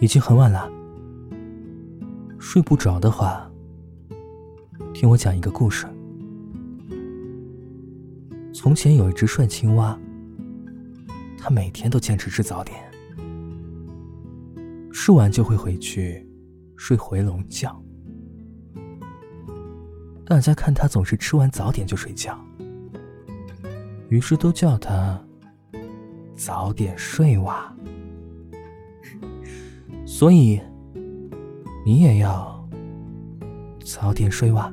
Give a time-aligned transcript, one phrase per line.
[0.00, 0.70] 已经很晚了，
[2.38, 3.50] 睡不着的话，
[4.92, 5.86] 听我讲一个故事。
[8.52, 9.98] 从前有一只帅青蛙，
[11.38, 12.78] 它每天都坚持吃早点，
[14.92, 16.28] 吃完就会回去
[16.76, 17.74] 睡回笼觉。
[20.26, 22.38] 大家看它总是吃完早点就睡觉，
[24.10, 25.18] 于是都叫它
[26.36, 27.74] “早点睡哇”。
[30.18, 30.58] 所以，
[31.84, 32.66] 你也要
[33.84, 34.72] 早点睡哇。